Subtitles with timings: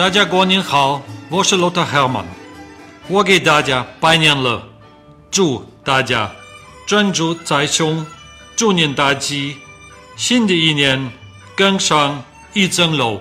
[0.00, 2.24] 大家过年好，我是罗特海曼，
[3.06, 4.66] 我给大家拜年了，
[5.30, 6.32] 祝大家
[6.86, 8.06] 专注在胸，
[8.56, 9.58] 祝您大吉，
[10.16, 11.12] 新的一年
[11.54, 12.24] 更上
[12.54, 13.20] 一层楼。